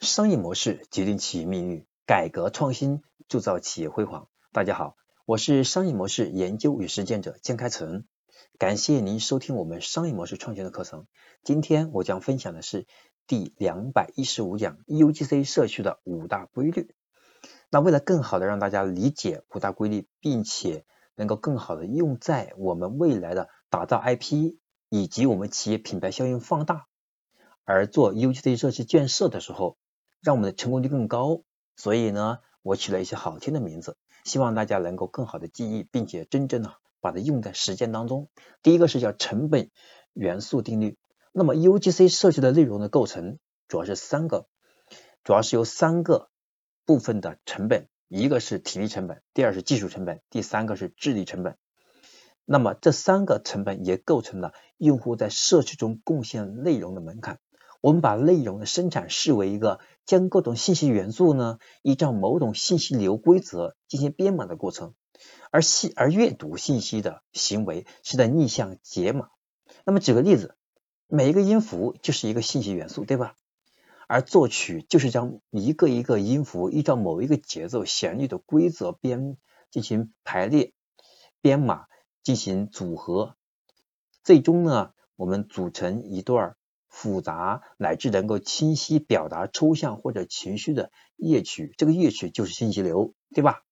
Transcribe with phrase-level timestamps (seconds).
[0.00, 4.28] 商业模式决定企业命运，改革创新铸造企业辉煌。
[4.52, 8.04] 大家好，我是商业模式研究与实践者江开成，
[8.58, 11.06] 感谢您收听我们商业模式创新的课程。
[11.42, 12.86] 今天我将分享的是
[13.26, 16.94] 第两百一十五讲 UGC 社区的五大规律。
[17.70, 20.84] 那为了更好的让大家理解五大规律，并且
[21.14, 24.56] 能够更好的用在我们未来的打造 IP
[24.90, 26.86] 以及我们企业品牌效应放大，
[27.64, 29.78] 而做 UGC 社区建设的时候。
[30.26, 31.44] 让我们的成功率更高，
[31.76, 38.28] 所以呢，我取了一些好听的名字，希望大家能够更好的记忆，并且真正的把它用在实践当中。
[38.60, 39.70] 第一个是叫成本
[40.14, 40.98] 元素定律。
[41.30, 44.48] 那么 UGC 设计的内容的构成主要是三个，
[45.22, 46.28] 主要是由三个
[46.84, 51.56] 部分的成本，一个是体力成本，第二是技术成本，第三个是智力成本。
[52.44, 57.38] 那么这三个成本也构成了用户在社区中贡献内容的门槛。
[57.80, 64.94] 我们把内容的生产视为一个将各种信息元素呢，依照某种信息流规则进行编码的过程，
[65.50, 69.28] 而信而阅读信息的行为是在逆向解码。
[69.84, 70.56] 那么举个例子，
[71.06, 73.34] 每一个音符就是一个信息元素，对吧？
[74.08, 79.36] 而作曲就是将一个一个音符依照某一个节奏旋律的规则编
[79.70, 80.72] 进行排列、
[81.40, 81.86] 编码、
[82.22, 83.36] 进行组合，
[84.22, 86.56] 最终呢，我们组成一段。
[86.96, 93.64] 复杂乃至能够清晰表达抽象或者情绪的乐曲，这个乐曲就是信息流，对吧？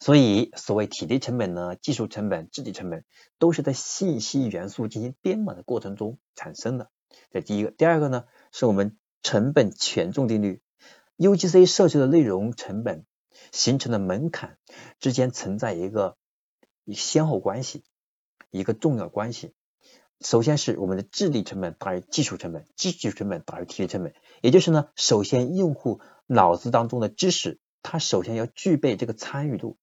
[0.00, 3.06] 所以所谓体力成本呢、技术成本、智力成本，
[3.38, 6.90] 都是在信息元素进行编码的过程中产生的。
[7.30, 10.60] 这第一个，第二个呢，是我们成本权重定律。
[11.16, 13.06] UGC 设计的内容成本
[13.50, 14.58] 形成的门槛
[15.00, 16.18] 之间存在一个
[16.94, 17.82] 先后关系，
[18.50, 19.54] 一个重要关系。
[20.20, 24.14] 首先是我们的智力成本大于技术成本，技术成本大于体力成本。
[24.42, 29.78] 也就是呢，首先用户脑子当中的知识，他首先要具备这个参与度，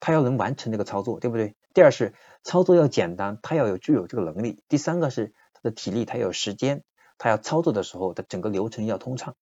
[0.00, 1.56] 他要能完成这个操作，对不对？
[1.74, 4.62] 第二是操作要简单，他要有具有这个能力。
[4.68, 6.82] 第三个是他的体力，他有时间，
[7.18, 9.36] 他要操作的时候，他整个流程要通畅。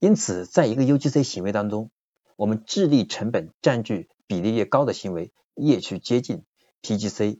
[0.00, 1.92] 因此，在一个 UGC 行为当中，
[2.34, 6.42] 我们智力成本占据比例越高的行为，越去接近
[6.82, 7.38] PGC。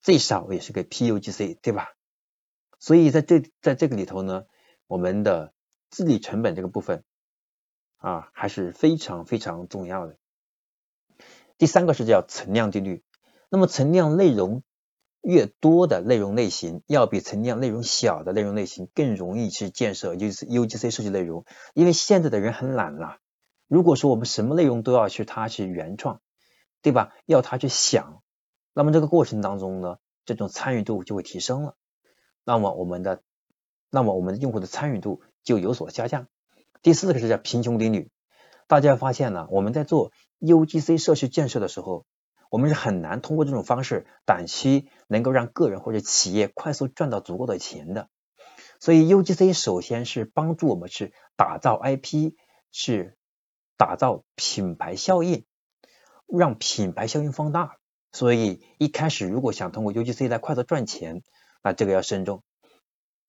[0.00, 1.88] 最少也是个 PUGC，对吧？
[2.78, 4.44] 所以在这在这个里头呢，
[4.86, 5.52] 我们的
[5.90, 7.02] 智力成本这个部分
[7.96, 10.16] 啊，还是非常非常重要的。
[11.56, 13.02] 第三个是叫存量定律。
[13.50, 14.62] 那么存量内容
[15.22, 21.44] 越多的内容类型，要比存量内容小的内容类型更容易去建设 U UGC 设计内容。
[21.74, 23.18] 因为现在的人很懒了，
[23.66, 26.20] 如果说我们什么内容都要去他去原创，
[26.80, 27.12] 对吧？
[27.26, 28.22] 要他去想。
[28.78, 31.74] 那么这个过程当中呢，这种参与度就会提升了，
[32.44, 33.22] 那么我们的，
[33.90, 36.28] 那么我们的用户的参与度就有所下降。
[36.80, 38.08] 第四个是叫贫穷定律，
[38.68, 42.06] 大家发现呢，我们在做 UGC 社区建设的时候，
[42.52, 48.08] 我们是很难通过这种方式短期能够让个人或者企业快速赚到足够的钱的。
[48.78, 52.34] 所以 UGC 首先是帮助我们去打造 IP，
[52.70, 53.16] 去
[53.76, 55.44] 打造品牌效应，
[56.28, 57.77] 让品牌效应放大。
[58.10, 61.22] 所以一开始如果想通过 UGC 来快速赚钱，
[61.62, 62.42] 那这个要慎重。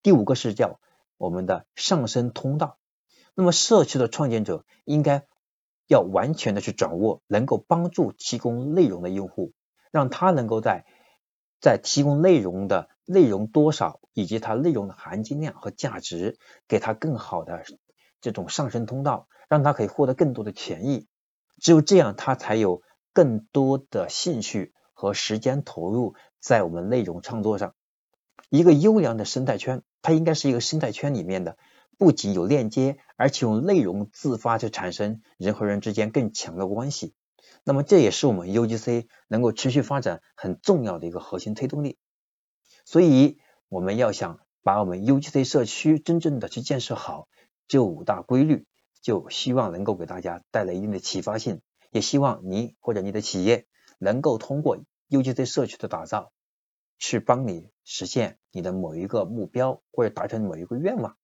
[0.01, 0.79] 第五个是叫
[1.17, 2.78] 我们的上升通道。
[3.35, 5.25] 那么社区的创建者应该
[5.88, 9.53] 要完全的去掌握能够帮助提供内容的用户，
[9.91, 10.85] 让他能够在
[11.61, 17.63] 在提供内容的内容多少以及它内容的含金量和价值，给他更好的
[18.22, 21.07] 这种上升通道，让他可以获得更多的权益。
[21.59, 22.81] 只有这样，他才有。
[23.19, 27.75] 更多的兴趣和时间投入在我们内容创作上。
[28.50, 31.58] 一个优良的生态圈，它应该是一个生态圈里面的，
[31.97, 37.13] 不仅有链接，而且用内容自发去产生人和人之间更强的关系。
[37.66, 41.97] 那么这也是我们 UGC 能够持续发展很重要的一个核心推动力。
[42.85, 43.38] 所以
[43.68, 47.28] 我们要想把我们 UGC 社区真正的去建设好，
[47.67, 48.66] 这五大规律，
[49.02, 51.59] 就希望能够给大家带来一定的启发性。
[51.91, 54.78] 也希望你或者你的企业能够通过
[55.09, 56.32] UGC 社区的打造，
[56.97, 61.18] 去帮你实现你的某一个目标或者达成某一个愿望。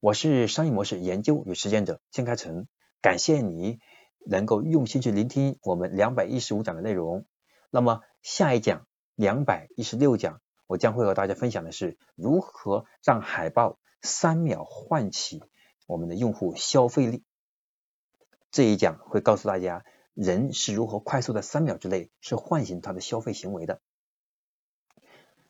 [0.00, 2.66] 我是商业模式研究与实践者金开成，
[3.00, 3.78] 感谢你
[4.26, 7.26] 能够用心去聆听我们两百一十五讲的内容。
[7.70, 15.42] 那么下一讲两百一十六讲，我将会和大家分享的是如何让海报三秒唤起
[15.86, 17.22] 我们的用户消费力。
[18.54, 19.84] 这一讲会告诉大家，
[20.14, 23.80] 人是如何快速的三秒之内是唤醒他的消费行为的。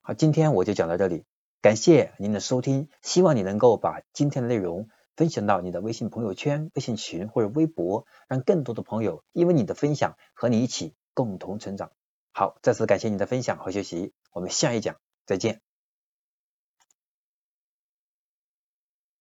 [0.00, 1.26] 好，今天我就讲到这里，
[1.60, 11.92] 感谢您的收听，希望你能够把今天的内容分享到你的微信朋友圈、微信群或者微博，让更多的朋友因为你的分享和你一起共同成长。
[12.32, 14.96] 好，再次感谢你的分享和学习，我们下一讲
[15.26, 15.63] 再见。